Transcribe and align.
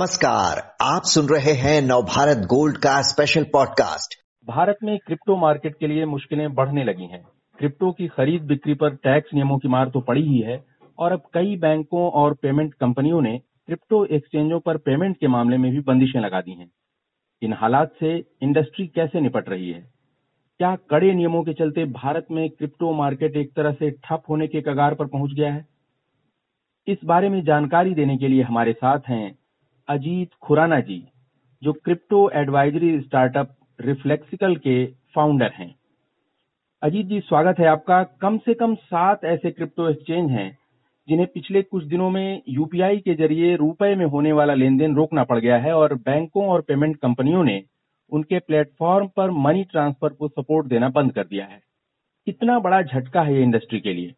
नमस्कार, 0.00 0.58
आप 0.80 1.02
सुन 1.04 1.26
रहे 1.26 1.52
हैं 1.52 1.80
नवभारत 1.82 2.36
गोल्ड 2.36 2.76
का 2.76 3.00
स्पेशल 3.02 3.42
पॉडकास्ट 3.44 4.14
भारत 4.48 4.76
में 4.82 4.98
क्रिप्टो 4.98 5.36
मार्केट 5.36 5.74
के 5.80 5.86
लिए 5.86 6.04
मुश्किलें 6.04 6.54
बढ़ने 6.54 6.84
लगी 6.84 7.04
हैं। 7.04 7.22
क्रिप्टो 7.58 7.90
की 7.92 8.06
खरीद 8.08 8.42
बिक्री 8.42 8.74
पर 8.74 8.94
टैक्स 8.94 9.34
नियमों 9.34 9.58
की 9.58 9.68
मार 9.68 9.88
तो 9.88 10.00
पड़ी 10.00 10.22
ही 10.22 10.38
है, 10.38 10.64
और 10.98 11.12
अब 11.12 11.22
कई 11.34 11.56
बैंकों 11.56 12.10
और 12.10 12.34
पेमेंट 12.34 12.74
कंपनियों 12.74 13.20
ने 13.20 13.36
क्रिप्टो 13.38 14.04
एक्सचेंजों 14.04 14.60
पर 14.60 14.76
पेमेंट 14.76 15.16
के 15.16 15.28
मामले 15.28 15.56
में 15.56 15.70
भी 15.72 15.80
बंदिशें 15.80 16.20
लगा 16.20 16.40
दी 16.40 16.52
हैं। 16.52 16.70
इन 17.42 17.52
हालात 17.52 17.92
से 18.00 18.16
इंडस्ट्री 18.42 18.86
कैसे 18.86 19.20
निपट 19.20 19.48
रही 19.48 19.70
है? 19.70 19.80
क्या 20.58 20.76
कड़े 20.90 21.12
नियमों 21.14 21.42
के 21.42 21.52
चलते 21.52 21.84
भारत 21.84 22.26
में 22.30 22.48
क्रिप्टो 22.50 22.92
मार्केट 22.92 23.36
एक 23.36 23.52
तरह 23.56 23.72
से 23.72 23.90
ठप 23.90 24.22
होने 24.30 24.46
के 24.46 24.60
कगार 24.60 24.94
पर 24.94 25.06
पहुँच 25.06 25.32
गया 25.32 25.52
है? 25.52 25.66
इस 26.86 26.98
बारे 27.04 27.28
में 27.28 27.42
जानकारी 27.44 27.94
देने 27.94 28.16
के 28.16 28.28
लिए 28.28 28.42
हमारे 28.42 28.72
साथ 28.72 28.98
हैं 29.08 29.39
अजीत 29.90 30.30
खुराना 30.42 30.80
जी, 30.80 31.02
जो 31.62 31.72
क्रिप्टो 31.72 32.18
एडवाइजरी 32.34 33.00
स्टार्टअप 33.00 33.56
रिफ्लेक्सिकल 33.80 34.54
के 34.56 34.84
फाउंडर 35.14 35.50
हैं। 35.54 35.74
अजीत 36.82 37.06
जी, 37.06 37.20
स्वागत 37.20 37.58
है 37.58 37.66
आपका। 37.66 38.02
कम 38.02 38.38
से 38.38 38.54
कम 38.54 38.74
सात 38.74 39.24
ऐसे 39.24 39.50
क्रिप्टो 39.50 39.88
एक्सचेंज 39.88 40.30
हैं, 40.30 40.58
जिन्हें 41.08 41.26
पिछले 41.34 41.62
कुछ 41.62 41.84
दिनों 41.84 42.10
में 42.10 42.42
यूपीआई 42.48 42.98
के 42.98 43.14
ज़रिए 43.14 43.56
रुपए 43.56 43.94
में 43.94 44.06
होने 44.06 44.32
वाला 44.32 44.54
लेन 44.54 44.76
देन 44.76 44.94
रोकना 44.96 45.24
पड़ 45.24 45.38
गया 45.38 45.58
है 45.58 45.72
और 45.72 45.94
बैंकों 45.94 46.46
और 46.46 46.60
पेमेंट 46.60 46.96
कंपनियों 46.96 47.44
ने 47.44 47.62
उनके 48.12 48.38
प्लेटफॉर्म 48.38 49.08
पर 49.08 49.30
मनी 49.30 49.64
ट्रांसफ़र 49.64 50.12
को 50.12 50.28
सपोर्ट 50.28 50.66
देना 50.66 50.88
बंद 50.88 51.12
कर 51.12 51.24
दिया 51.24 51.46
है। 51.46 51.60
कितना 52.26 52.58
बड़ा 52.58 52.82
झटका 52.82 53.22
है 53.22 53.34
ये 53.34 53.42
इंडस्ट्री 53.42 53.80
के 53.80 53.94
लिए। 53.94 54.14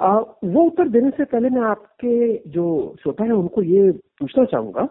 आ, 0.00 0.18
वो 0.44 0.62
उत्तर 0.62 0.88
देने 0.88 1.10
से 1.10 1.24
पहले 1.24 1.48
मैं 1.48 1.60
आपके 1.60 2.42
जो 2.50 2.96
श्रोता 3.02 3.24
है 3.24 3.30
उनको 3.30 3.62
ये 3.62 3.90
पूछना 3.92 4.44
चाहूँगा 4.44 4.82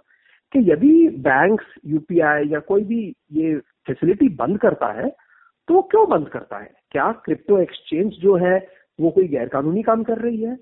कि 0.52 0.72
यदि 0.72 1.08
बैंक्स 1.10 1.66
यूपीआई 1.86 2.46
या 2.46 2.60
कोई 2.60 2.84
भी 2.84 3.16
ये 3.32 3.58
फैसिलिटी 3.58 4.30
बंद 4.30 4.60
करता 4.60 4.88
है 4.88 5.10
तो 5.68 5.82
क्यों 5.82 6.10
बंद 6.10 6.30
करता 6.30 6.58
है? 6.58 6.72
क्या 6.92 7.12
क्रिप्टो 7.12 7.58
एक्सचेंज 7.60 8.12
जो 8.12 8.36
है 8.36 8.68
वो 9.00 9.12
कोई 9.12 9.28
गैर 9.28 9.48
कानूनी 9.48 9.84
काम 9.84 10.04
कर 10.04 10.18
रही 10.18 10.42
है? 10.42 10.58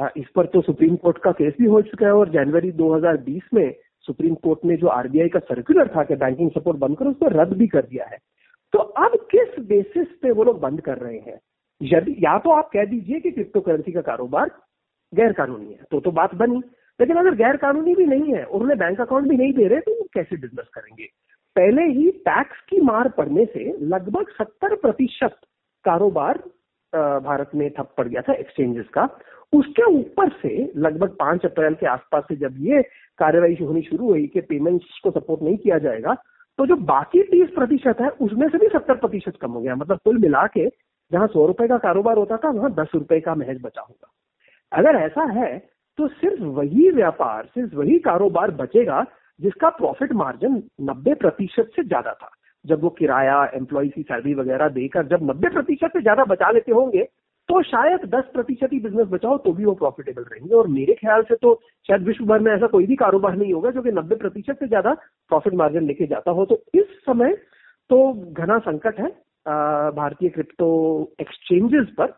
आ, 0.00 0.08
इस 0.16 0.26
पर 0.34 0.46
तो 0.46 0.60
सुप्रीम 0.60 0.96
कोर्ट 0.96 1.18
का 1.18 1.32
केस 1.32 1.54
भी 1.58 1.66
हो 1.66 1.82
चुका 1.82 2.06
है 2.06 2.12
और 2.12 2.28
जनवरी 2.28 2.72
2020 2.72 3.42
में 3.54 3.74
सुप्रीम 4.00 4.34
कोर्ट 4.34 4.64
ने 4.64 4.76
जो 4.76 4.86
आरबीआई 4.86 5.28
का 5.28 5.38
सर्कुलर 5.38 5.88
था 5.88 6.04
कि 6.04 6.16
बैंकिंग 6.16 6.50
सपोर्ट 6.50 6.78
बंद 6.78 6.98
करो 6.98 7.10
उसको 7.10 7.26
रद्द 7.26 7.52
भी 7.52 7.66
कर 7.66 7.82
दिया 7.82 8.04
है। 8.04 8.18
तो 8.72 8.78
अब 8.78 9.28
किस 9.30 9.64
बेसिस 9.66 10.08
पे 10.22 10.30
वो 10.30 10.44
लोग 10.44 10.60
बंद 10.60 10.80
कर 10.80 10.98
रहे 10.98 11.18
हैं? 11.18 11.40
यदि, 11.80 12.16
या 12.18 12.36
तो 12.38 12.50
आप 12.50 12.70
कह 12.72 12.84
दीजिए 12.84 13.20
कि 13.20 13.30
क्रिप्टो 13.30 13.60
करेंसी 13.60 13.92
का 13.92 14.00
कारोबार 14.02 14.50
गैर 15.12 15.32
कानूनी 15.32 15.66
है 15.66 15.86
तो 15.90 16.00
तो 16.00 16.10
बात 16.12 16.34
बनी। 16.34 16.62
लेकिन 17.00 17.16
अगर 17.16 17.34
गैर 17.34 17.56
कानूनी 17.56 17.94
भी 17.94 18.04
नहीं 18.06 18.34
है 18.34 18.44
उन्हें 18.46 18.78
बैंक 18.78 19.00
अकाउंट 19.00 19.28
भी 19.28 19.36
नहीं 19.36 19.52
दे 19.52 19.66
रहे 19.68 19.80
तो 19.80 19.94
वो 19.94 20.06
कैसे 20.14 20.36
बिज़नेस 20.36 20.68
करेंगे? 20.74 21.04
पहले 21.56 21.82
ही 21.90 22.10
टैक्स 22.26 22.60
की 22.68 22.80
मार 22.82 23.08
पड़ने 23.08 23.44
से 23.46 23.64
लगभग 23.86 24.30
सत्तर 24.32 24.74
प्रतिशत 24.76 25.36
कारोबार 25.84 26.38
भारत 26.92 27.50
में 27.54 27.68
ठप 27.70 27.94
पड़ 27.98 28.06
गया 28.08 28.20
था 28.22 28.34
एक्सचेंजेस 28.34 28.86
का। 28.88 29.08
उसके 29.52 29.84
ऊपर 29.90 30.28
से 30.32 30.72
लगभग 30.76 31.16
पाँच 31.18 31.44
अप्रैल 31.44 31.74
के 31.74 31.86
आसपास 31.86 32.24
से 32.28 32.36
जब 32.36 32.54
ये 32.60 32.82
कार्यवाही 33.18 33.64
होनी 33.64 33.82
शुरू 33.82 34.06
हुई 34.06 34.26
कि 34.26 34.40
पेमेंट्स 34.42 34.98
को 35.04 35.10
सपोर्ट 35.10 35.42
नहीं 35.42 35.56
किया 35.56 35.78
जाएगा 35.78 36.14
तो 36.58 36.66
जो 36.66 36.76
बाकी 36.86 37.22
तीस 37.24 37.48
प्रतिशत 37.54 38.00
है, 38.00 38.08
उसमें 38.08 38.48
से 38.48 38.58
भी 38.58 38.66
सत्तर 38.68 38.94
प्रतिशत 38.96 39.36
कम 39.40 39.52
हो 39.52 39.60
गया। 39.60 39.74
मतलब 39.74 39.98
कुल 40.04 40.18
मिला 40.18 40.46
के 40.48 40.66
जहाँ 41.14 41.26
सौ 41.28 41.46
रुपए 41.46 41.66
का 41.68 41.78
कारोबार 41.80 42.16
होता 42.16 42.36
था, 42.36 42.50
वहाँ 42.50 42.70
दस 42.74 42.90
रुपए 42.94 43.20
का 43.22 43.34
महज 43.36 43.60
बचा 43.62 43.80
होगा। 43.82 44.12
अगर 44.72 44.96
ऐसा 44.98 45.24
है 45.32 45.58
तो 45.98 46.06
सिर्फ़ 46.10 46.42
वही 46.44 46.90
व्यापार, 46.92 47.44
सिर्फ़ 47.46 47.74
वही 47.76 47.98
कारोबार 48.02 48.50
बचेगा, 48.52 49.04
जिसका 49.40 49.68
प्रॉफिट 49.72 50.12
मार्जिन 50.14 50.62
नब्बे 50.82 51.14
प्रतिशत 51.16 51.70
से 51.76 51.82
ज़्यादा 51.84 52.12
था। 52.14 52.30
जब 52.64 52.82
वो 52.82 52.88
किराया 52.92 53.44
एम्प्लॉय 53.54 53.88
की 53.88 54.02
सैलरी 54.04 54.34
वगैरह 54.34 54.68
देकर 54.70 55.06
जब 55.06 55.22
नब्बे 55.30 55.48
प्रतिशत 55.50 55.92
से 55.92 56.00
ज़्यादा 56.00 56.24
बचा 56.26 56.50
लेते 56.50 56.72
होंगे 56.72 57.02
तो 57.48 57.60
शायद 57.62 58.04
दस 58.10 58.24
प्रतिशत 58.34 58.68
ही 58.72 58.78
बिज़नेस 58.80 59.06
बचाओ 59.08 59.36
तो 59.38 59.52
भी 59.52 59.64
वो 59.64 59.72
प्रॉफिटेबल 59.74 60.22
रहेंगे। 60.24 60.54
और 60.54 60.68
मेरे 60.68 60.94
ख्याल 60.94 61.22
से 61.22 61.34
तो 61.36 61.54
शायद 61.88 62.02
विश्व 62.02 62.24
भर 62.24 62.38
में 62.38 62.50
ऐसा 62.52 62.66
कोई 62.66 62.86
भी 62.86 62.96
कारोबार 62.96 63.36
नहीं 63.36 63.52
होगा 63.52 63.70
जो 63.70 63.82
कि 63.82 63.90
नब्बे 63.92 64.16
प्रतिशत 64.16 64.56
से 64.60 64.66
ज़्यादा 64.68 64.94
प्रॉफिट 65.30 65.54
मार्जिन 65.54 65.86
लेके 65.86 66.06
जाता 66.06 66.30
हो। 66.30 66.44
तो 66.44 66.62
इस 66.74 66.96
समय 67.06 67.34
तो 67.90 67.98
घना 68.34 68.58
संकट 68.60 69.00
है 69.00 69.08
भारतीय 69.46 70.28
क्रिप्टो 70.28 70.68
एक्सचेंजेस 71.20 71.86
पर 71.98 72.14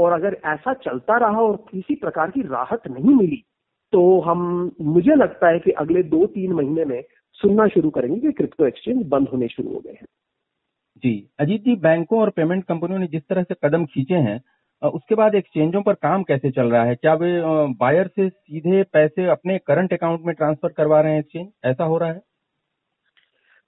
और 0.00 0.12
अगर 0.12 0.36
ऐसा 0.46 0.72
चलता 0.74 1.16
रहा 1.18 1.40
और 1.40 1.56
किसी 1.70 1.94
प्रकार 1.94 2.30
की 2.30 2.42
राहत 2.42 2.88
नहीं 2.88 3.14
मिली 3.14 3.44
तो 3.92 4.20
हम, 4.20 4.70
मुझे 4.80 5.14
लगता 5.14 5.48
है 5.48 5.58
कि 5.58 5.70
अगले 5.70 6.02
दो 6.02 6.26
तीन 6.26 6.52
महीने 6.52 6.84
में 6.84 7.02
सुनना 7.38 7.66
शुरू 7.66 7.90
करेंगे 7.90 8.20
कि 8.20 8.32
क्रिप्टो 8.32 8.66
एक्सचेंज 8.66 9.06
बंद 9.06 9.28
होने 9.28 9.48
शुरू 9.48 9.72
हो 9.74 9.80
गए 9.80 9.92
हैं। 9.92 10.06
जी, 11.04 11.30
अजीत 11.40 11.64
जी, 11.64 11.74
बैंकों 11.76 12.20
और 12.20 12.30
पेमेंट 12.30 12.64
कंपनियों 12.64 12.98
ने 12.98 13.06
जिस 13.06 13.22
तरह 13.28 13.42
से 13.42 13.54
कदम 13.64 13.84
खींचे 13.84 14.14
हैं 14.14 14.40
उसके 14.82 15.14
बाद 15.14 15.34
एक्सचेंजों 15.34 15.82
पर 15.82 15.94
काम 15.94 16.22
कैसे 16.22 16.50
चल 16.50 16.70
रहा 16.70 16.84
है? 16.84 16.94
क्या 16.94 17.14
वे 17.14 17.40
बायर 17.80 18.06
से 18.08 18.28
सीधे 18.28 18.82
पैसे 18.92 19.26
अपने 19.26 19.58
करंट 19.58 19.92
अकाउंट 19.92 20.20
में 20.26 20.34
ट्रांसफ़र 20.34 20.72
करवा 20.72 21.00
रहे 21.00 21.12
हैं 21.12 21.20
एक्सचेंज? 21.20 21.48
ऐसा 21.64 21.84
हो 21.84 21.98
रहा 21.98 22.08
है? 22.08 22.20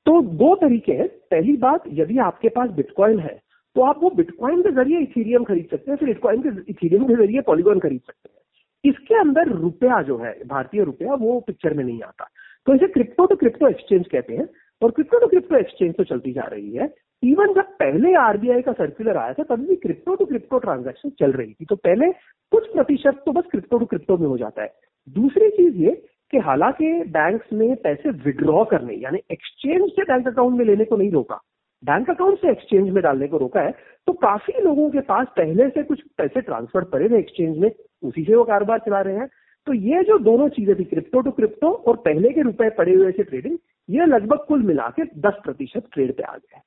तो 0.07 0.21
दो 0.23 0.55
तरीके 0.57 0.93
हैं। 0.93 1.09
पहली 1.09 1.57
बात, 1.59 1.83
यदि 1.93 2.19
आपके 2.21 2.49
पास 2.51 2.71
बिटकॉइन 2.73 3.19
है 3.21 3.41
तो 3.77 3.83
आप 3.83 4.01
वो 4.03 4.09
बिटकॉइन 4.11 4.63
के 4.63 4.71
ज़रिए 4.73 4.99
इथीरियम 5.01 5.45
खरीद 5.45 5.67
सकते 5.71 5.91
हैं, 5.91 5.97
फिर 5.99 6.09
बिटकॉइन 6.09 6.43
के 6.43 6.49
इथीरियम 6.71 7.05
के 7.05 7.15
ज़रिए 7.17 7.41
पॉलीगॉन 7.41 7.79
खरीद 7.79 8.01
सकते 8.01 8.29
हैं। 8.29 8.41
इसके 8.85 9.15
अंदर 9.15 9.49
रुपया 9.51 10.01
जो 10.03 10.17
है, 10.19 10.33
भारतीय 10.47 10.83
रुपया, 10.85 11.15
वो 11.15 11.39
पिक्चर 11.41 11.75
में 11.75 11.83
नहीं 11.85 12.03
आता। 12.03 12.25
तो 12.67 12.75
इसे 12.75 12.87
क्रिप्टो 12.89 13.27
टू 13.27 13.37
क्रिप्टो 13.37 13.69
एक्सचेंज 13.69 14.07
कहते 14.07 14.35
हैं, 14.35 14.47
और 14.83 14.91
क्रिप्टो 14.91 15.19
टू 15.19 15.27
क्रिप्टो 15.27 15.57
एक्सचेंज 15.57 15.95
तो 15.97 16.05
चलती 16.05 16.33
जा 16.33 16.43
रही 16.43 16.73
है। 16.73 16.93
इवन 17.23 17.53
जब 17.55 17.73
पहले 17.79 18.15
आरबीआई 18.19 18.63
का 18.63 18.73
सर्कुलर 18.73 19.17
आया 19.17 19.33
था, 19.33 19.43
तभी 19.45 19.67
भी 19.67 19.77
क्रिप्टो 19.77 20.15
टू 20.15 20.25
क्रिप्टो 20.25 20.59
ट्रांजेक्शन 20.59 21.11
चल 21.19 21.33
रही 21.33 21.53
थी। 21.53 21.65
तो 21.65 21.77
पहले 21.79 22.11
कुछ 22.53 22.73
प्रतिशत 22.73 23.23
तो 23.27 23.33
बस 23.33 23.45
क्रिप्टो 23.51 23.79
टू 23.79 23.87
क्रिप्टो 23.87 24.17
में 24.17 24.27
हो 24.29 24.39
जाता 24.39 24.63
है। 24.63 24.73
दूसरी 25.09 25.51
चीज़ 25.51 25.77
ये 25.79 26.03
कि 26.33 26.39
हालाँकि 26.41 26.93
बैंक्स 27.11 27.53
ने 27.53 27.75
पैसे 27.83 28.11
विड्रॉ 28.21 28.65
करने, 28.65 28.95
यानी 28.95 29.19
एक्सचेंज 29.31 29.91
से 29.91 30.03
बैंक 30.05 30.27
अकाउंट 30.29 30.59
में 30.59 30.65
लेने 30.65 30.85
को 30.85 30.97
नहीं 30.97 31.11
रोका। 31.13 31.41
बैंक 31.83 32.11
अकाउंट 32.11 32.39
से 32.39 32.51
एक्सचेंज 32.51 32.89
में 32.91 33.03
डालने 33.03 33.29
को 33.29 33.39
रोका 33.39 33.61
है 33.61 33.71
तो 34.09 34.13
काफ़ी 34.21 34.63
लोगों 34.63 34.89
के 34.91 35.01
पास 35.03 35.27
पहले 35.37 35.69
से 35.69 35.83
कुछ 35.83 36.01
पैसे 36.19 36.41
ट्रांसफ़र 36.41 36.85
पड़े 36.85 37.09
थे 37.09 37.19
एक्सचेंज 37.19 37.59
में, 37.59 37.71
उसी 38.03 38.25
से 38.25 38.35
वो 38.35 38.45
कारोबार 38.45 38.79
चला 38.79 39.01
रहे 39.01 39.17
हैं। 39.17 39.29
तो 39.67 39.73
ये 39.73 40.03
जो 40.03 40.19
दोनों 40.21 40.49
चीज़ें 40.49 40.75
थी 40.79 40.85
क्रिप्टो 40.85 41.21
टू 41.21 41.31
क्रिप्टो 41.31 41.71
और 41.71 41.97
पहले 42.05 42.31
के 42.31 42.43
रुपए 42.43 42.69
पड़े 42.71 42.95
हुए 42.95 43.13
से 43.13 43.23
ट्रेडिंग 43.23 43.59
ये 43.89 44.07
लगभग 44.07 44.45
कुल 44.49 44.63
मिला 44.63 44.89
के 44.91 45.05
दस 45.21 45.41
प्रतिशत 45.45 45.89
ट्रेड 45.93 46.17
पे 46.17 46.23
आ 46.23 46.35
गया 46.35 46.61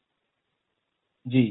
जी। 1.25 1.46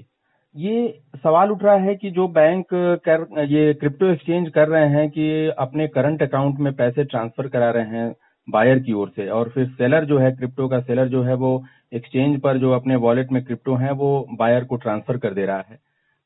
ये 0.56 1.02
सवाल 1.16 1.50
उठ 1.50 1.62
रहा 1.62 1.76
है 1.76 1.94
कि 1.94 2.10
जो 2.10 2.26
बैंक 2.28 2.66
कर, 3.08 3.44
ये 3.44 3.72
क्रिप्टो 3.74 4.06
एक्सचेंज 4.06 4.48
कर 4.48 4.68
रहे 4.68 4.88
हैं 4.88 5.08
कि 5.10 5.46
अपने 5.58 5.86
करंट 5.88 6.22
अकाउंट 6.22 6.58
में 6.58 6.72
पैसे 6.72 7.04
ट्रांसफ़र 7.04 7.48
करा 7.48 7.70
रहे 7.70 7.86
हैं 7.86 8.14
बायर 8.48 8.78
की 8.78 8.92
ओर 8.92 9.08
से 9.08 9.28
और 9.28 9.48
फिर 9.48 9.66
सेलर 9.68 10.04
जो 10.04 10.18
है 10.18 10.30
क्रिप्टो 10.32 10.68
का 10.68 10.80
सेलर 10.80 11.08
जो 11.08 11.22
है, 11.22 11.34
वो 11.34 11.64
एक्सचेंज 11.92 12.40
पर 12.40 12.58
जो 12.58 12.72
अपने 12.72 12.96
वॉलेट 12.96 13.32
में 13.32 13.44
क्रिप्टो 13.44 13.74
है, 13.74 13.92
वो 13.92 14.26
बायर 14.38 14.64
को 14.64 14.76
ट्रांसफ़र 14.76 15.16
कर 15.16 15.34
दे 15.34 15.46
रहा 15.46 15.64
है। 15.70 15.78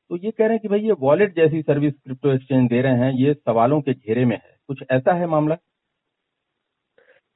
तो 0.09 0.15
ये 0.15 0.31
कह 0.31 0.43
रहे 0.43 0.53
हैं 0.53 0.59
कि 0.59 0.67
भाई 0.67 0.79
ये 0.79 0.91
वॉलेट 0.91 1.35
जैसी 1.35 1.61
सर्विस 1.61 1.93
क्रिप्टो 1.93 2.31
एक्सचेंज 2.31 2.69
दे 2.69 2.81
रहे 2.81 2.97
हैं, 2.97 3.11
ये 3.13 3.33
सवालों 3.33 3.81
के 3.81 3.93
घेरे 3.93 4.25
में 4.25 4.35
है। 4.35 4.55
कुछ 4.67 4.83
ऐसा 4.91 5.13
है 5.13 5.27
मामला? 5.27 5.55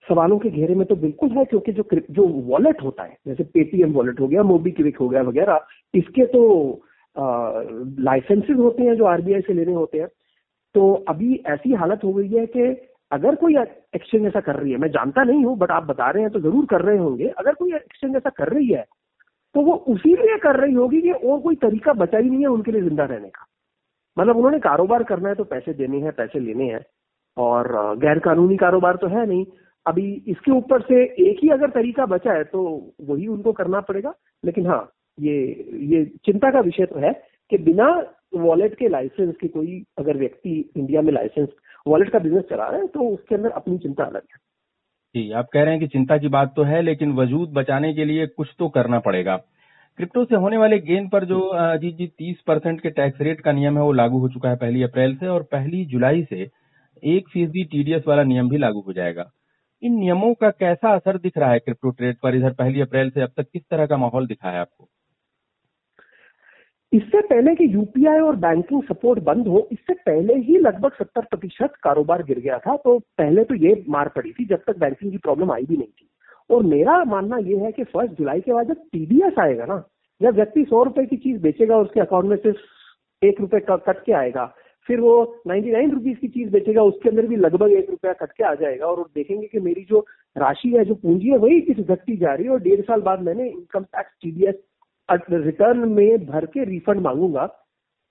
सवालों 0.06 0.38
के 0.40 0.50
घेरे 0.52 0.76
में 0.76 0.86
तो 0.88 0.96
बिल्कुल 0.98 1.30
है, 1.30 1.44
क्योंकि 1.46 1.72
जो 1.74 1.84
जो 2.12 2.28
वॉलेट 2.46 2.82
होता 2.84 3.04
है, 3.04 3.18
जैसे 3.28 3.44
पेटीएम 3.46 3.92
वॉलेट 3.94 4.20
हो 4.20 4.28
गया 4.28 4.44
मोबी 4.46 4.72
क्विक 4.72 4.98
हो 4.98 5.08
गया, 5.10 5.22
वगैरह, 5.24 5.66
इसके 5.94 6.26
तो 6.28 6.42
लाइसेंसेज 7.16 8.58
होते 8.58 8.84
हैं 8.84 8.96
जो 8.96 9.06
आरबीआई 9.08 9.42
से 9.42 9.54
लेने 9.54 9.74
होते 9.74 10.00
हैं। 10.00 10.08
तो 10.76 10.94
अभी 11.10 11.36
ऐसी 11.48 11.74
हालत 11.76 12.04
हो 12.04 12.14
गई 12.14 12.28
है 12.30 12.46
कि 12.48 12.62
अगर 13.12 13.36
कोई 13.36 13.56
एक्सचेंज 13.58 14.26
ऐसा 14.28 14.40
कर 14.42 14.56
रही 14.56 14.72
है, 14.72 14.78
मैं 14.78 14.90
जानता 14.92 15.24
नहीं 15.24 15.44
हूँ 15.46 15.58
बट 15.58 15.72
आप 15.72 15.84
बता 15.86 16.10
रहे 16.10 16.24
हैं 16.24 16.32
तो 16.32 16.40
ज़रूर 16.42 16.66
कर 16.66 16.82
रहे 16.82 16.98
होंगे, 16.98 17.28
अगर 17.30 17.54
कोई 17.54 17.74
एक्सचेंज 17.76 18.16
ऐसा 18.16 18.30
कर 18.32 18.54
रही 18.54 18.68
है 18.68 18.86
तो 19.56 19.62
वो 19.62 19.74
उसी 19.88 20.10
लिए 20.12 20.38
कर 20.44 20.60
रही 20.60 20.74
होगी 20.74 21.02
कि 21.02 21.12
और 21.12 21.40
कोई 21.40 21.56
तरीका 21.58 21.94
बचा 21.96 22.18
ही 22.18 22.30
नहीं 22.30 22.40
है 22.42 22.48
उनके 22.50 22.72
लिए 22.72 22.82
ज़िंदा 22.82 23.04
रहने 23.06 23.28
का। 23.30 23.46
मतलब 24.18 24.38
उन्होंने 24.38 24.60
कारोबार 24.60 25.04
करना 25.04 25.30
है 25.30 25.36
तो 25.36 25.44
पैसे 25.46 25.74
देने 25.74 26.00
हैं, 26.00 26.12
पैसे 26.12 26.40
लेने 26.40 26.66
हैं, 26.66 26.80
और 27.38 27.96
गैर 27.98 28.20
कानूनी 28.20 28.58
कारोबार 28.58 28.96
तो 28.96 29.08
है 29.10 29.26
नहीं 29.28 29.46
अभी 29.86 30.12
इसके 30.28 30.52
ऊपर 30.52 30.82
से 30.82 31.04
एक 31.24 31.40
ही 31.44 31.50
अगर 31.50 31.70
तरीका 31.72 32.06
बचा 32.06 32.34
है 32.34 32.44
तो 32.46 32.62
वही 33.02 33.28
उनको 33.28 33.52
करना 33.54 33.80
पड़ेगा। 33.82 34.14
लेकिन 34.44 34.68
हाँ 34.68 34.82
ये 35.18 35.36
ये 35.86 36.04
चिंता 36.26 36.52
का 36.52 36.60
विषय 36.62 36.86
तो 36.86 37.00
है 37.00 37.12
कि 37.52 37.58
बिना 37.64 37.88
वॉलेट 38.36 38.76
के 38.76 38.88
लाइसेंस 38.90 39.36
के 39.42 39.48
कोई 39.48 39.84
अगर 40.00 40.18
व्यक्ति 40.18 40.54
इंडिया 40.78 41.02
में 41.02 41.12
लाइसेंस, 41.14 41.50
वॉलेट 41.86 42.10
का 42.10 42.20
बिज़नेस 42.20 42.44
चला 42.50 42.68
रहा 42.68 42.80
है 42.80 42.88
तो 42.88 43.10
उसके 43.10 43.36
अंदर 43.36 43.50
अपनी 43.52 43.78
चिंता 43.78 44.04
अलग 44.04 44.22
है। 44.24 44.38
जी, 45.16 45.32
आप 45.32 45.50
कह 45.54 45.64
रहे 45.64 45.72
हैं 45.72 45.80
कि 45.80 45.88
चिंता 45.88 46.18
की 46.18 46.28
बात 46.30 46.54
तो 46.56 46.64
है, 46.64 46.82
लेकिन 46.82 47.12
वजूद 47.14 47.50
बचाने 47.54 47.94
के 47.94 48.06
लिए 48.06 48.26
कुछ 48.28 48.54
तो 48.60 48.70
करना 48.70 49.00
पड़ेगा। 49.00 49.36
क्रिप्टो 50.00 50.24
से 50.26 50.36
होने 50.36 50.58
वाले 50.58 50.80
गेन 50.80 51.08
पर 51.10 51.26
जो 51.26 51.40
अजीत 51.40 51.96
जी, 51.96 52.08
तीस 52.08 52.42
परसेंट 52.48 52.82
के 52.82 52.90
टैक्स 52.92 53.22
रेट 53.22 53.42
का 53.42 53.52
नियम 53.52 53.78
है, 53.78 53.84
वो 53.84 53.92
लागू 53.92 54.20
हो 54.20 54.30
चुका 54.30 54.50
है 54.50 54.56
पहली 54.56 54.84
अप्रैल 54.84 55.16
से, 55.16 55.28
और 55.28 55.44
पहली 55.44 55.86
जुलाई 55.86 56.24
से 56.24 56.50
एक 57.04 57.30
फ़ीसदी 57.30 57.64
टीडीएस 57.64 58.04
वाला 58.08 58.24
नियम 58.24 58.50
भी 58.50 58.58
लागू 58.58 58.80
हो 58.80 58.94
जाएगा। 58.94 59.30
इन 59.84 59.94
नियमों 59.94 60.34
का 60.34 60.50
कैसा 60.50 60.94
असर 60.96 61.18
दिख 61.18 61.38
रहा 61.38 61.52
है 61.52 61.60
क्रिप्टो 61.60 61.90
ट्रेड 61.92 62.18
पर 62.24 62.36
इधर 62.36 62.54
पहली 62.54 62.82
अप्रैल 62.82 63.10
से 63.10 63.22
अब 63.22 63.32
तक 63.38 63.48
किस 63.54 63.62
तरह 63.72 63.86
का 63.86 63.98
माहौल 63.98 64.28
दिखा 64.28 64.50
है 64.50 64.60
आपको? 64.60 64.88
इससे 66.92 67.22
पहले 67.22 67.54
कि 67.56 67.66
यूपीआई 67.74 68.20
और 68.20 68.36
बैंकिंग 68.36 68.82
सपोर्ट 68.84 69.20
बंद 69.24 69.48
हो, 69.48 69.68
इससे 69.72 69.94
पहले 69.94 70.34
ही 70.40 70.58
लगभग 70.58 70.92
सत्तर 70.94 71.22
प्रतिशत 71.22 71.74
कारोबार 71.84 72.24
गिर 72.24 72.40
गया 72.40 72.58
था 72.58 72.76
तो 72.78 72.98
पहले 73.18 73.44
तो 73.44 73.56
ये 73.56 73.84
मार 73.90 74.10
पड़ी 74.16 74.32
थी 74.32 74.46
जब 74.46 74.64
तक 74.68 74.78
बैंकिंग 74.80 75.12
की 75.12 75.18
प्रॉब्लम 75.18 75.52
आई 75.52 75.64
भी 75.64 75.78
नहीं 75.78 75.88
थी। 75.90 76.10
और 76.50 76.64
मेरा 76.66 77.04
मानना 77.06 77.38
यह 77.44 77.64
है 77.64 77.72
कि 77.72 77.84
फ़र्स्ट 77.84 78.14
जुलाई 78.14 78.42
के 78.42 78.54
बाद 78.54 78.68
जब 78.68 78.84
टीडीएस 78.94 79.40
आएगा 79.40 79.66
ना, 79.66 79.84
जब 80.22 80.36
व्यक्ति 80.36 80.66
सौ 80.66 80.84
रुपए 80.84 81.06
की 81.06 81.18
चीज़ 81.18 81.42
बेचेगा, 81.42 81.78
उसके 81.78 82.00
अकाउंट 82.00 82.30
में 82.30 82.38
सिर्फ़ 82.38 83.26
एक 83.26 83.42
रुपए 83.42 83.60
कट 83.70 84.04
के 84.06 84.14
आएगा 84.14 84.54
फिर 84.90 85.00
वो 85.00 85.14
नाइन्टी 85.48 85.72
नाइन 85.72 85.92
रुपीज़ 85.92 86.18
की 86.18 86.28
चीज़ 86.30 86.50
बेचेगा, 86.52 86.82
उसके 86.84 87.10
अंदर 87.10 87.28
भी 87.28 87.36
लगभग 87.38 87.72
एक 87.74 87.90
रुपया 87.90 88.14
कट 88.16 88.32
के 88.32 88.44
आ 88.44 88.54
जाएगा 88.56 88.86
और 88.86 89.02
देखेंगे 89.16 89.48
कि 89.48 89.60
मेरी 89.62 89.86
जो 89.90 90.06
राशि 90.36 90.70
है, 90.70 90.86
जो 90.86 90.96
पूंजी 90.96 91.30
है, 91.30 91.38
वही 91.38 91.60
किस 91.64 91.80
घटती 91.80 92.18
जा 92.18 92.34
रही 92.34 92.46
है 92.46 92.52
और 92.52 92.60
डेढ़ 92.62 92.82
साल 92.82 93.02
बाद 93.02 93.22
मैंने 93.24 93.48
इनकम 93.48 93.84
टैक्स 93.84 94.12
टीडीएस 94.22 94.56
रिटर्न 95.10 95.88
में 95.90 96.26
भर 96.26 96.46
के 96.48 96.64
रिफंड 96.66 97.02
मांगूँगा 97.02 97.46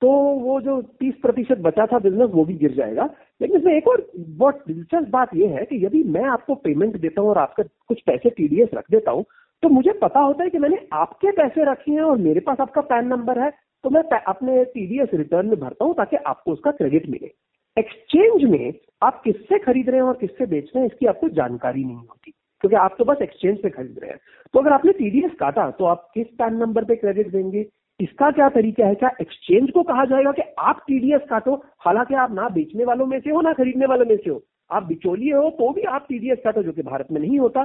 तो 0.03 0.09
वो 0.39 0.61
जो 0.61 0.81
30 1.03 1.15
प्रतिशत 1.23 1.59
बचा 1.63 1.87
था 1.87 1.99
बिज़नेस 1.99 2.31
वो 2.31 2.45
भी 2.45 2.55
गिर 2.55 2.73
जाएगा। 2.75 3.05
लेकिन 3.41 3.57
इसमें 3.57 3.75
एक 3.75 3.89
और 3.89 4.07
बहुत 4.17 4.63
दिलचस्प 4.69 5.09
बात 5.11 5.35
यह 5.37 5.51
है 5.51 5.65
कि 5.65 5.85
यदि 5.87 6.03
मैं 6.09 6.25
आपको 6.31 6.55
पेमेंट 6.65 6.97
देता 7.01 7.21
हूँ 7.21 7.31
और 7.31 7.39
आपका 7.39 7.63
कुछ 7.89 8.01
पैसे 8.07 8.31
टीडीएस 8.31 8.69
रख 8.75 8.91
देता 8.91 9.11
हूँ 9.11 9.25
तो 9.63 9.69
मुझे 9.69 9.93
पता 9.93 10.21
होता 10.21 10.45
है 10.45 10.51
कि 10.51 10.59
मैंने 10.59 10.79
आपके 10.93 11.31
पैसे 11.33 11.71
रखे 11.71 11.93
हैं 11.93 12.03
और 12.03 12.19
मेरे 12.19 12.41
पास 12.41 12.61
आपका 12.61 12.81
पैन 12.83 13.07
नंबर 13.07 13.39
है। 13.39 13.51
तो 13.85 13.91
मैं 13.91 14.03
अपने 14.19 14.65
टीडीएस 14.67 15.09
रिटर्न 15.15 15.47
में 15.47 15.59
भरता 15.61 15.85
हूँ 15.85 15.95
ताकि 15.95 16.17
आपको 16.17 16.53
उसका 16.53 16.71
क्रेडिट 16.73 17.09
मिले। 17.11 17.31
एक्सचेंज 17.77 18.45
में 18.51 18.73
आप 19.03 19.21
किससे 19.25 19.59
खरीद 19.59 19.89
रहे 19.89 19.97
हैं 19.97 20.07
और 20.07 20.17
किससे 20.17 20.47
बेच 20.47 20.65
रहे 20.67 20.81
हैं, 20.81 20.91
इसकी 20.91 21.07
आपको 21.07 21.29
जानकारी 21.31 21.85
नहीं 21.85 21.97
होती, 21.97 22.31
क्योंकि 22.31 22.77
आप 22.77 22.95
तो 22.99 23.05
बस 23.05 23.23
एक्सचेंज 23.23 23.59
पे 23.63 23.71
खरीद 23.71 23.99
रहे 24.03 24.11
हैं। 24.11 24.19
तो 24.55 24.61
अगर 24.61 24.73
आपने 24.73 24.93
टीडीएस 24.93 25.33
काटा 25.41 25.71
तो 25.71 25.85
आप 25.85 26.11
किस 26.15 26.27
पैन 26.39 26.57
नंबर 26.57 26.85
पे 26.85 26.97
क्रेडिट 26.97 27.31
देंगे? 27.33 27.67
इसका 28.01 28.31
क्या 28.31 28.49
तरीका 28.51 28.87
है? 28.87 28.95
क्या 28.95 29.11
एक्सचेंज 29.21 29.71
को 29.71 29.83
कहा 29.83 30.05
जाएगा 30.05 30.33
कि 30.33 30.43
आप 30.61 30.85
टीडीएस 30.87 31.23
काटो? 31.31 31.55
हालाँकि 31.81 32.15
आप 32.17 32.33
ना 32.33 32.49
बेचने 32.51 32.85
वालों 32.85 33.07
में 33.07 33.19
से 33.21 33.31
हो, 33.31 33.41
ना 33.41 33.53
खरीदने 33.53 33.87
वालों 33.87 34.07
में 34.07 34.17
से 34.17 34.31
हो। 34.31 34.43
आप 34.71 34.83
बिचौलिए 34.83 35.33
हो 35.35 35.51
तो 35.51 35.73
भी 35.73 35.83
आप 35.83 36.07
टीडीएस 36.09 36.39
काटो, 36.45 36.63
जो 36.63 36.73
कि 36.73 36.83
भारत 36.83 37.09
में 37.13 37.21
नहीं 37.21 37.39
होता। 37.39 37.65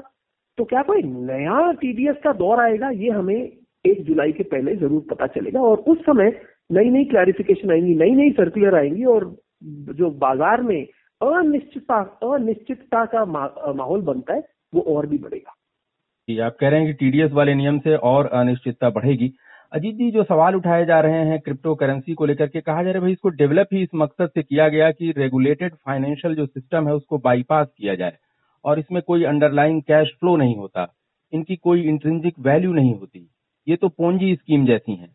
तो 0.58 0.64
क्या 0.66 0.82
कोई 0.84 1.02
नया 1.04 1.72
टीडीएस 1.74 2.16
का 2.24 2.34
दौर 2.36 2.60
आएगा? 2.60 2.90
ये 2.90 3.10
हमें 3.12 3.52
एक 3.88 4.04
जुलाई 4.06 4.32
के 4.32 4.44
पहले 4.46 4.76
ज़रूर 4.76 5.06
पता 5.10 5.28
चलेगा। 5.30 5.62
और 5.62 5.78
उस 5.88 5.98
समय 6.02 6.32
नई 6.70 6.90
नई 6.90 7.06
क्लैरिफिकेशन 7.06 7.72
आएँगी 7.72 7.96
नई 7.96 8.16
नई 8.16 8.32
सर्कुलर 8.34 8.76
आएँगी 8.76 9.06
और 9.08 9.26
जो 9.94 10.10
बाज़ार 10.20 10.62
में 10.62 10.82
अनिश्चितता 11.22 12.00
अनिश्चितता 12.26 13.04
का 13.06 13.26
माहौल 13.26 14.02
बनता 14.04 14.34
है, 14.34 14.44
वो 14.74 14.82
और 14.88 15.06
भी 15.08 15.18
बढ़ेगा। 15.18 15.54
जी, 16.28 16.38
आप 16.40 16.56
कह 16.60 16.70
रहे 16.70 16.80
हैं 16.80 16.88
कि 16.88 16.94
टीडीएस 16.96 17.32
वाले 17.32 17.54
नियम 17.56 17.80
से 17.80 17.96
और 17.98 18.28
अनिश्चितता 18.34 18.90
बढ़ेगी। 18.92 19.32
अजीत 19.72 19.96
जी, 19.96 20.10
जो 20.12 20.24
सवाल 20.24 20.56
उठाए 20.56 20.86
जा 20.86 21.00
रहे 21.00 21.24
हैं 21.26 21.40
क्रिप्टो 21.40 21.74
करेंसी 21.76 22.14
को 22.14 22.26
लेकर 22.26 22.48
के, 22.48 22.62
कहा 22.62 22.76
जा 22.76 22.82
रहा 22.82 22.94
है 22.94 23.02
भाई 23.02 23.12
इसको 23.12 23.30
डेवलप 23.32 23.68
ही 23.74 23.82
इस 23.84 23.90
मकसद 23.96 24.30
से 24.30 24.44
किया 24.44 24.68
गया 24.70 24.92
कि 24.92 25.12
रेगुलेटेड 25.18 25.74
फाइनेंशियल 25.76 26.36
जो 26.36 26.46
सिस्टम 26.46 26.88
है 26.88 26.94
उसको 26.94 27.18
बाईपास 27.20 27.68
किया 27.78 27.96
जाए 27.96 28.18
और 28.66 28.80
इसमें 28.80 29.02
कोई 29.02 29.24
अंडरलाइन 29.26 29.80
कैश 29.82 30.12
फ्लो 30.20 30.36
नहीं 30.36 30.56
होता। 30.58 30.88
इनकी 31.34 31.56
कोई 31.58 31.82
इंट्रेंसिक 31.84 32.40
वैल्यू 32.42 32.74
नहीं 32.74 32.94
होती। 32.96 33.28
ये 33.68 33.76
तो 33.76 33.88
पोंजी 33.90 34.36
स्कीम 34.36 34.66
जैसी 34.66 34.96
हैं। 34.96 35.10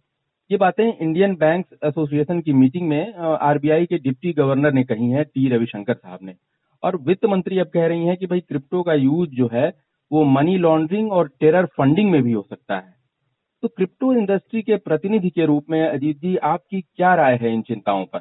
ये 0.51 0.57
बातें 0.59 0.85
इंडियन 0.85 1.35
बैंक 1.35 1.67
एसोसिएशन 1.85 2.41
की 2.41 2.53
मीटिंग 2.53 2.89
में 2.89 3.15
आरबीआई 3.15 3.87
के 3.87 3.99
डिप्टी 3.99 4.33
गवर्नर 4.33 4.73
ने 4.73 4.85
कही 4.85 5.11
हैं, 5.11 5.25
टी 5.25 5.49
रविशंकर 5.49 5.95
साहब 5.95 6.19
ने। 6.23 6.35
और 6.83 6.97
वित्त 6.97 7.25
मंत्री 7.25 7.59
अब 7.59 7.67
कह 7.67 7.87
रही 7.87 8.07
हैं 8.07 8.17
कि 8.17 8.27
भाई 8.27 8.41
क्रिप्टो 8.41 8.83
का 8.83 8.95
यूज़ 8.95 9.31
जो 9.31 9.49
है, 9.53 9.73
वो 10.11 10.25
मनी 10.25 10.57
लॉन्ड्रिंग 10.57 11.13
और 11.13 11.29
टेरर 11.41 11.67
फंडिंग 11.77 12.11
में 12.11 12.23
भी 12.23 12.33
हो 12.33 12.43
सकता 12.43 12.77
है। 12.77 12.95
तो 13.63 13.69
क्रिप्टो 13.69 14.13
इंडस्ट्री 14.13 14.63
के 14.63 14.77
प्रतिनिधि 14.77 15.31
के 15.31 15.47
रूप 15.47 15.71
में, 15.71 15.81
अजीत 15.89 16.21
जी, 16.21 16.37
आपकी 16.37 16.81
क्या 16.81 17.15
राय 17.15 17.37
है 17.37 17.53
इन 17.55 17.63
चिंताओं 17.63 18.05
पर? 18.05 18.21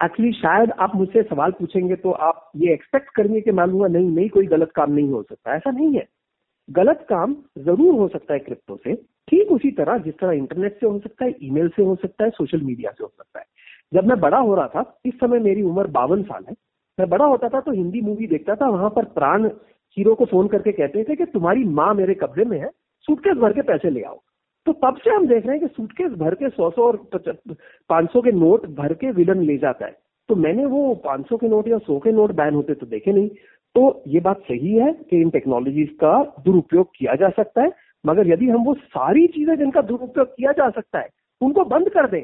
एक्चुअली 0.00 0.32
शायद 0.32 0.70
आप 0.80 0.94
मुझसे 0.96 1.22
सवाल 1.22 1.50
पूछेंगे 1.50 1.96
तो 1.96 2.10
आप 2.10 2.50
ये 2.56 2.72
एक्सपेक्ट 2.72 3.10
करेंगे 3.10 3.40
कि 3.40 3.52
मालूँगा 3.52 3.86
नहीं 3.88 4.08
नहीं, 4.08 4.28
कोई 4.28 4.46
गलत 4.46 4.70
काम 4.74 4.92
नहीं 4.92 5.08
हो 5.08 5.22
सकता। 5.22 5.54
ऐसा 5.56 5.70
नहीं 5.70 5.94
है। 5.94 6.06
गलत 6.70 7.06
काम 7.08 7.34
ज़रूर 7.58 7.94
हो 7.94 8.08
सकता 8.08 8.32
है 8.34 8.38
क्रिप्टो 8.40 8.76
से। 8.76 8.94
ठीक 9.28 9.50
उसी 9.52 9.70
तरह 9.72 9.98
जिस 9.98 10.14
तरह 10.14 10.32
इंटरनेट 10.32 10.78
से 10.80 10.86
हो 10.86 10.98
सकता 10.98 11.24
है 11.24 11.34
ईमेल 11.42 11.68
से 11.68 11.82
हो 11.82 11.94
सकता 11.96 12.24
है 12.24 12.30
सोशल 12.30 12.60
मीडिया 12.62 12.90
से 12.90 13.04
हो 13.04 13.08
सकता 13.08 13.38
है। 13.38 13.44
जब 13.92 14.08
मैं 14.08 14.18
बड़ा 14.20 14.38
हो 14.38 14.54
रहा 14.54 14.66
था, 14.66 15.00
इस 15.06 15.14
समय 15.14 15.38
मेरी 15.40 15.62
उम्र 15.62 15.86
बावन 15.90 16.22
साल 16.22 16.44
है। 16.48 16.54
मैं 16.98 17.08
बड़ा 17.08 17.24
होता 17.24 17.48
था 17.48 17.60
तो 17.60 17.72
हिंदी 17.72 18.00
मूवी 18.00 18.26
देखता 18.26 18.54
था, 18.54 18.68
वहाँ 18.68 18.90
पर 18.90 19.04
प्राण 19.10 19.46
हीरो 19.96 20.14
को 20.14 20.24
फ़ोन 20.24 20.48
करके 20.48 20.72
कहते 20.72 21.04
थे 21.04 21.16
कि 21.16 21.24
तुम्हारी 21.26 21.64
माँ 21.66 21.92
मेरे 21.94 22.14
कब्जे 22.16 22.44
में 22.44 22.58
है 22.58 22.68
सूटकेस 23.08 23.36
भर 23.36 23.52
के 23.52 23.62
पैसे 23.62 23.90
ले 23.90 24.02
आओ। 24.02 24.20
तो 24.66 24.72
तब 24.74 24.96
से 25.04 25.10
हम 25.10 25.26
देख 25.26 25.46
रहे 25.46 25.56
हैं 25.56 25.68
कि 25.68 25.74
सूटकेस 25.76 26.12
भर 26.18 26.34
के 26.34 26.48
सौ 26.50 26.70
सौ 26.70 26.86
और 26.86 26.96
पाँच 27.90 28.10
सौ 28.12 28.20
के 28.20 28.32
नोट 28.32 28.66
भर 28.76 28.94
के 28.94 29.10
विलन 29.12 29.42
ले 29.42 29.56
जाता 29.58 29.86
है। 29.86 29.96
तो 30.28 30.34
मैंने 30.36 30.66
वो 30.66 30.94
पाँच 31.04 31.26
सौ 31.28 31.36
के 31.36 31.48
नोट 31.48 31.68
या 31.68 31.78
सौ 31.78 31.98
के 31.98 32.12
नोट 32.12 32.32
बैन 32.32 32.54
होते 32.54 32.74
तो 32.74 32.86
देखे 32.86 33.12
नहीं। 33.12 33.28
तो 33.74 34.02
ये 34.08 34.20
बात 34.20 34.40
सही 34.42 34.72
है 34.74 34.92
कि 35.10 35.20
इन 35.20 35.30
टेक्नोलॉजीज़ 35.30 35.90
का 36.00 36.12
दुरुपयोग 36.44 36.88
किया 36.96 37.14
जा 37.14 37.28
सकता 37.30 37.62
है, 37.62 37.70
मगर 38.04 38.28
यदि 38.28 38.48
हम 38.48 38.64
वो 38.64 38.74
सारी 38.74 39.26
चीज़ें 39.28 39.56
जिनका 39.58 39.80
दुरुपयोग 39.82 40.28
किया 40.28 40.52
जा 40.52 40.68
सकता 40.70 40.98
है, 40.98 41.08
उनको 41.40 41.64
बंद 41.66 41.88
कर 41.90 42.10
दें 42.10 42.22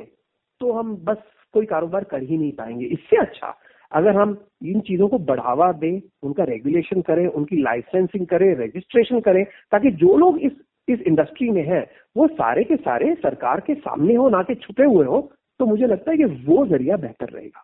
तो 0.60 0.72
हम 0.72 0.94
बस 1.04 1.16
कोई 1.54 1.66
कारोबार 1.66 2.04
कर 2.04 2.22
ही 2.22 2.36
नहीं 2.38 2.52
पाएँगे। 2.52 2.86
इससे 2.86 3.16
अच्छा 3.16 3.54
अगर 3.92 4.16
हम 4.16 4.36
इन 4.66 4.80
चीज़ों 4.80 5.08
को 5.08 5.18
बढ़ावा 5.20 5.70
दें, 5.74 6.00
उनका 6.22 6.44
रेगुलेशन 6.44 7.00
करें, 7.00 7.26
उनकी 7.28 7.62
लाइसेंसिंग 7.62 8.26
करें 8.26 8.54
रजिस्ट्रेशन 8.56 9.20
करें, 9.20 9.44
ताकि 9.44 9.90
जो 9.92 10.16
लोग 10.16 10.38
इस 10.40 10.52
इस 10.88 11.00
इंडस्ट्री 11.02 11.48
में 11.50 11.62
है, 11.64 11.80
वो 12.16 12.26
सारे 12.28 12.64
के 12.64 12.76
सारे 12.76 13.14
सरकार 13.14 13.60
के 13.60 13.74
सामने 13.76 14.14
हो, 14.14 14.28
ना 14.28 14.42
कि 14.42 14.54
छुपे 14.56 14.84
हुए 14.84 15.06
हो 15.06 15.20
तो 15.60 15.66
मुझे 15.66 15.86
लगता 15.86 16.10
है 16.10 16.16
कि 16.16 16.24
वो 16.24 16.66
ज़रिया 16.66 16.96
बेहतर 16.96 17.28
रहेगा। 17.28 17.62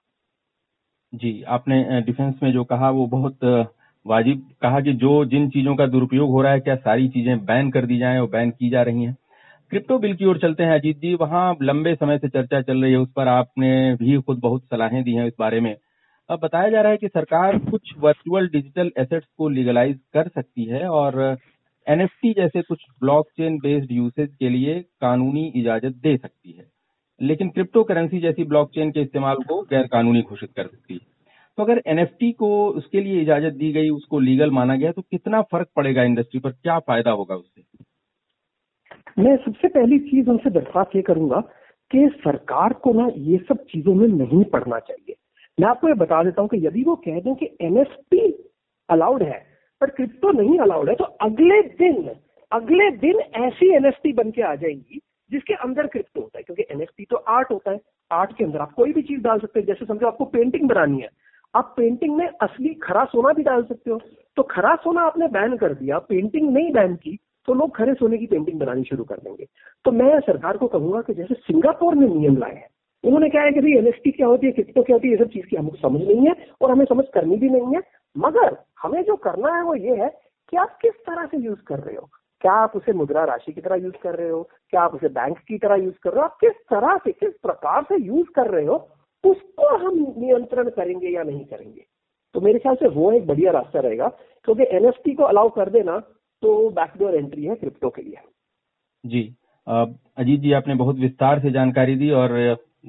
जी, 1.13 1.43
आपने 1.43 2.01
डिफेंस 2.03 2.35
में 2.43 2.53
जो 2.53 2.65
कहा 2.65 2.91
वो 2.91 3.07
बहुत 3.07 3.45
वाजिब 4.07 4.47
कहा 4.63 4.81
कि 4.81 4.93
जो 4.93 5.25
जिन 5.25 5.49
चीज़ों 5.51 5.75
का 5.77 5.87
दुरुपयोग 5.87 6.31
हो 6.31 6.43
रहा 6.43 6.53
है, 6.53 6.61
क्या 6.61 6.75
सारी 6.77 7.09
चीज़ें 7.09 7.45
बैन 7.45 7.71
कर 7.71 7.87
दी 7.87 7.99
जाएँ 7.99 8.19
और 8.19 8.29
बैन 8.31 8.51
की 8.51 8.71
जा 8.71 8.83
रही 8.83 9.05
हैं। 9.05 9.17
क्रिप्टो 9.71 9.99
बिल 9.99 10.15
की 10.17 10.25
ओर 10.25 10.39
चलते 10.39 10.63
हैं 10.63 10.75
अजीत 10.75 10.99
जी, 10.99 11.15
वहाँ 11.15 11.57
लंबे 11.63 11.95
समय 11.95 12.19
से 12.19 12.29
चर्चा 12.29 12.61
चल 12.63 12.83
रही 12.83 12.93
है, 12.93 12.99
उस 12.99 13.13
पर 13.17 13.29
आपने 13.29 13.95
भी 13.95 14.21
खुद 14.21 14.39
बहुत 14.39 14.65
सलाहें 14.65 15.03
दी 15.05 15.15
हैं 15.15 15.27
इस 15.27 15.35
बारे 15.39 15.61
में। 15.61 15.77
अब 16.31 16.41
बताया 16.43 16.69
जा 16.69 16.81
रहा 16.83 16.93
है 16.93 16.99
कि 16.99 17.09
सरकार 17.09 17.59
कुछ 17.61 17.95
वर्चुअल 17.99 18.49
डिजिटल 18.49 18.91
एसेट्स 18.99 19.27
को 19.39 19.49
लीगलाइज 19.49 19.99
कर 20.15 20.29
सकती 20.29 20.65
है 20.65 20.87
और 20.89 21.21
एनएफटी 21.87 22.33
जैसे 22.33 22.63
कुछ 22.63 22.85
ब्लॉकचेन 23.01 23.59
बेस्ड 23.59 23.93
यूसेज 23.93 24.35
के 24.35 24.49
लिए 24.49 24.81
कानूनी 25.01 25.53
इजाज़त 25.57 25.95
दे 26.03 26.17
सकती 26.17 26.53
है। 26.53 26.65
लेकिन 27.21 27.49
क्रिप्टो 27.49 27.83
करेंसी 27.85 28.21
जैसी 28.21 28.45
ब्लॉकचेन 28.45 28.91
के 28.91 29.01
इस्तेमाल 29.01 29.37
को 29.49 29.61
गैर 29.63 29.87
कानूनी 29.87 30.23
घोषित 30.23 30.51
कर 30.57 30.67
सकती 30.67 30.95
है। 30.95 31.01
तो 31.59 31.63
अगर 31.63 31.81
एनएफटी 31.87 32.31
को 32.33 32.49
उसके 32.69 33.01
लिए 33.01 33.21
इजाज़त 33.23 33.55
दी 33.55 33.73
गई, 33.73 33.89
उसको 33.91 34.19
लीगल 34.21 34.51
माना 34.51 34.77
गया 34.77 34.93
तो 34.93 35.03
कितना 35.03 35.43
फ़र्क 35.43 35.69
पड़ेगा 35.77 36.03
इंडस्ट्री 36.03 36.41
पर? 36.41 36.51
क्या 36.53 36.79
फ़ायदा 36.81 37.11
होगा 37.11 37.35
उससे? 37.35 37.63
मैं 39.19 39.37
सबसे 39.37 39.69
पहली 39.69 39.99
चीज़ 40.01 40.31
उनसे 40.31 40.51
दरख्वास्त 40.51 40.97
ये 40.97 41.03
करूँगा 41.03 41.41
कि 41.91 42.09
सरकार 42.19 42.73
को 42.75 42.93
ना 42.93 43.09
ये 43.19 43.39
सब 43.49 43.65
चीज़ों 43.65 43.95
में 43.95 44.07
नहीं 44.09 44.45
पड़ना 44.45 44.79
चाहिए। 44.81 45.15
मैं 45.59 45.69
आपको 45.69 45.89
ये 45.89 45.95
बता 45.97 46.23
देता 46.25 46.43
हूँ 46.43 46.49
कि 46.49 46.67
यदि 46.67 46.83
वो 46.83 46.95
कह 46.99 47.21
दें 47.21 47.35
कि 47.35 47.51
एनएफटी 47.61 48.27
अलाउड 48.89 49.23
है, 49.23 49.39
पर 49.81 49.91
क्रिप्टो 49.91 50.31
नहीं 50.33 50.59
अलाउड 50.61 50.89
है 50.89 50.95
तो 50.95 51.05
अगले 51.05 51.63
दिन 51.63 52.11
अगले 52.53 52.91
दिन 52.99 53.21
ऐसी 53.39 53.75
एनएफटी 53.77 54.13
बन 54.13 54.31
के 54.31 54.43
आ 54.43 54.55
जाएँगी 54.57 55.01
जिसके 55.33 55.55
अंदर 55.57 55.87
क्रिप्टो 55.89 56.21
होता 56.21 56.39
है, 56.39 56.43
क्योंकि 56.43 56.65
एनएफटी 56.71 57.05
तो 57.05 57.17
आर्ट 57.17 57.51
होता 57.51 57.71
है 57.71 57.81
आर्ट 58.11 58.37
के 58.39 58.45
अंदर 58.45 58.59
आप 58.61 58.73
कोई 58.73 58.93
भी 58.93 59.03
चीज़ 59.03 59.21
डाल 59.23 59.39
सकते 59.41 59.61
हैं, 59.61 59.67
जैसे 59.67 59.87
समझो 59.87 60.07
आपको 60.07 60.25
पेंटिंग 60.27 60.69
बनानी 60.69 61.01
है, 61.01 61.09
आप 61.55 61.75
पेंटिंग 61.77 62.17
में 62.17 62.27
असली 62.27 62.75
खरा 62.83 63.05
सोना 63.07 63.33
भी 63.33 63.43
डाल 63.43 63.63
सकते 63.65 63.91
हो 63.91 64.01
तो 64.37 64.43
खरा 64.51 64.75
सोना 64.83 65.03
आपने 65.03 65.27
बैन 65.31 65.57
कर 65.57 65.75
दिया 65.75 65.99
पेंटिंग 66.01 66.51
नहीं 66.51 66.73
बैन 66.73 66.95
की 66.97 67.19
तो 67.49 67.55
लोग 67.55 67.75
खरे 67.77 67.95
सोने 67.95 68.19
की 68.19 68.27
पेंटिंग 68.27 68.59
बनानी 68.61 68.85
शुरू 68.85 69.05
कर 69.05 69.17
देंगे। 69.17 69.47
तो 69.85 69.91
मैं 69.93 70.19
सरकार 70.21 70.57
को 70.57 70.67
कहूँगा 70.69 71.01
कि 71.03 71.15
जैसे 71.15 71.35
सिंगापुर 71.37 71.95
में 71.95 72.07
नियम 72.09 72.37
लाए 72.37 72.55
हैं, 72.55 72.69
उन्होंने 73.05 73.29
कहा 73.29 73.43
है 73.43 73.53
कि 73.53 73.61
भाई 73.61 73.73
एनएसटी 73.79 74.11
क्या 74.11 74.27
होती 74.27 74.47
है 74.47 74.53
क्रिप्टो 74.53 74.83
क्या 74.83 74.97
होती 74.97 75.09
है, 75.09 75.15
ये 75.15 75.25
सब 75.25 75.31
चीज़ 75.31 75.47
की 75.47 75.57
हमको 75.57 75.77
समझ 75.79 76.01
नहीं 76.03 76.27
है 76.27 76.35
और 76.61 76.71
हमें 76.71 76.85
समझ 76.85 77.05
करनी 77.15 77.37
भी 77.37 77.49
नहीं 77.49 77.75
है, 77.75 77.83
मगर 78.17 78.57
हमें 78.83 79.03
जो 79.03 79.17
करना 79.19 79.55
है 79.57 79.63
वो 79.65 79.75
ये 79.77 79.97
है 79.97 80.09
कि 80.53 80.57
आप 80.57 80.79
किस 80.83 80.95
तरह 81.07 81.27
से 81.27 81.39
यूज़ 81.39 81.61
कर 81.67 81.79
रहे 81.79 81.97
हो। 81.97 82.09
क्या 82.43 82.53
आप 82.53 82.73
उसे 82.77 82.93
मुद्रा 82.93 83.25
राशि 83.25 83.53
की 83.53 83.61
तरह 83.61 83.77
यूज़ 83.77 83.95
कर 84.03 84.15
रहे 84.15 84.29
हो? 84.29 84.43
क्या 84.71 84.83
आप 84.83 84.95
उसे 84.95 85.09
बैंक 85.11 85.39
की 85.39 85.59
तरह 85.59 85.77
यूज़ 85.77 85.95
कर 86.03 86.11
रहे 86.11 86.21
हो? 86.21 86.25
आप 86.25 86.37
किस 86.41 86.53
तरह 86.71 86.97
से, 86.97 87.13
किस 87.13 87.33
प्रकार 87.43 87.83
से 87.83 88.03
यूज़ 88.05 88.29
कर 88.37 88.51
रहे 88.51 88.65
हो? 88.67 88.77
उसको 89.25 89.77
हम 89.77 89.99
नियंत्रण 90.19 90.69
करेंगे 90.71 91.09
या 91.09 91.23
नहीं 91.23 91.45
करेंगे? 91.45 91.85
तो 92.35 92.41
मेरे 92.41 92.59
ख्याल 92.59 92.75
से 92.75 92.89
वो 92.89 93.13
एक 93.13 93.27
बढ़िया 93.27 93.53
रास्ता 93.53 93.81
रहेगा। 93.81 94.09
क्योंकि 94.45 94.65
एनएफटी 94.77 95.15
को 95.15 95.25
अलाउ 95.25 95.49
कर 95.51 95.71
देना 95.71 95.99
तो 96.43 96.69
बैकडोर 96.71 97.15
एंट्री 97.15 97.45
है 97.45 97.55
क्रिप्टो 97.55 97.89
के 97.91 98.03
लिए। 98.03 98.19
जी। 99.05 99.23
अजीत 99.67 100.41
जी, 100.41 100.53
आपने 100.53 100.75
बहुत 100.75 100.97
विस्तार 100.99 101.41
से 101.41 101.51
जानकारी 101.51 101.97
दी 101.97 102.11
और 102.13 102.33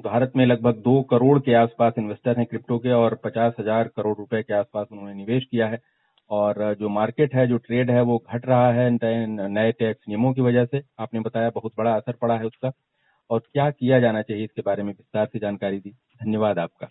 भारत 0.04 0.32
में 0.36 0.44
लगभग 0.46 0.82
दो 0.84 1.00
करोड़ 1.02 1.38
के 1.38 1.54
आसपास 1.54 1.94
इन्वेस्टर 1.98 2.38
हैं 2.38 2.46
क्रिप्टो 2.46 2.78
के 2.78 2.92
और 2.92 3.14
पचास 3.14 3.54
हज़ार 3.60 3.88
करोड़ 3.96 4.16
रुपए 4.18 4.42
के 4.42 4.54
आसपास 4.54 4.86
उन्होंने 4.92 5.14
निवेश 5.14 5.44
किया 5.44 5.66
है। 5.66 5.80
और 6.30 6.74
जो 6.74 6.88
मार्केट 6.88 7.34
है, 7.34 7.46
जो 7.46 7.56
ट्रेड 7.58 7.90
है, 7.90 8.00
वो 8.02 8.24
घट 8.32 8.46
रहा 8.46 8.72
है 8.72 8.90
नए 9.48 9.72
टैक्स 9.72 10.08
नियमों 10.08 10.32
की 10.34 10.40
वजह 10.40 10.64
से। 10.64 10.82
आपने 10.98 11.20
बताया 11.20 11.50
बहुत 11.50 11.72
बड़ा 11.78 11.94
असर 11.94 12.12
पड़ा 12.12 12.36
है 12.36 12.44
उसका। 12.44 12.72
और 13.30 13.40
क्या 13.52 13.70
किया 13.70 14.00
जाना 14.00 14.22
चाहिए 14.22 14.44
इसके 14.44 14.62
बारे 14.62 14.82
में 14.82 14.92
विस्तार 14.92 15.26
से 15.26 15.38
जानकारी 15.38 15.78
दी। 15.78 15.90
धन्यवाद 15.90 16.58
आपका। 16.58 16.88